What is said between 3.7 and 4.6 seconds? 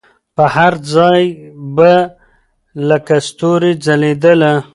ځلېدله